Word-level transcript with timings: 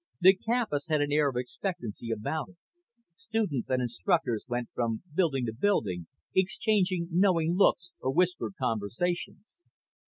The 0.19 0.33
campus 0.35 0.87
had 0.87 1.01
an 1.01 1.11
air 1.11 1.29
of 1.29 1.35
expectancy 1.35 2.09
about 2.09 2.49
it. 2.49 2.57
Students 3.15 3.69
and 3.69 3.83
instructors 3.83 4.43
went 4.49 4.69
from 4.73 5.03
building 5.13 5.45
to 5.45 5.53
building, 5.53 6.07
exchanging 6.35 7.09
knowing 7.11 7.55
looks 7.55 7.91
or 7.99 8.11
whispered 8.11 8.55
conversations. 8.59 9.59